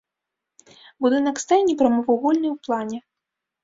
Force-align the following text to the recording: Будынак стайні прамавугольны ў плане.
Будынак 1.07 1.37
стайні 1.45 1.79
прамавугольны 1.85 2.47
ў 2.55 2.57
плане. 2.69 2.97